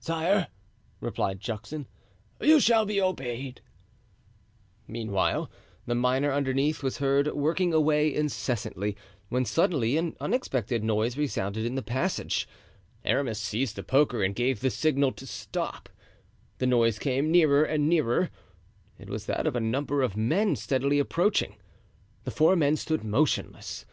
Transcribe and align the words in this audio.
"Sire," 0.00 0.48
replied 0.98 1.38
Juxon, 1.38 1.86
"you 2.40 2.58
shall 2.58 2.84
be 2.84 3.00
obeyed." 3.00 3.60
Meanwhile, 4.88 5.48
the 5.86 5.94
miner 5.94 6.32
underneath 6.32 6.82
was 6.82 6.98
heard 6.98 7.28
working 7.34 7.72
away 7.72 8.12
incessantly, 8.12 8.96
when 9.28 9.44
suddenly 9.44 9.96
an 9.96 10.16
unexpected 10.18 10.82
noise 10.82 11.16
resounded 11.16 11.64
in 11.64 11.76
the 11.76 11.84
passage. 11.84 12.48
Aramis 13.04 13.38
seized 13.38 13.76
the 13.76 13.84
poker 13.84 14.24
and 14.24 14.34
gave 14.34 14.58
the 14.58 14.70
signal 14.70 15.12
to 15.12 15.24
stop; 15.24 15.88
the 16.58 16.66
noise 16.66 16.98
came 16.98 17.30
nearer 17.30 17.62
and 17.62 17.88
nearer. 17.88 18.28
It 18.98 19.08
was 19.08 19.26
that 19.26 19.46
of 19.46 19.54
a 19.54 19.60
number 19.60 20.02
of 20.02 20.16
men 20.16 20.56
steadily 20.56 20.98
approaching. 20.98 21.54
The 22.24 22.32
four 22.32 22.56
men 22.56 22.74
stood 22.74 23.04
motionless. 23.04 23.86